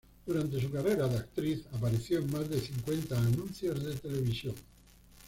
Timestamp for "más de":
2.31-2.59